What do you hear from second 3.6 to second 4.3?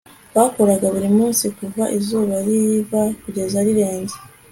rirenze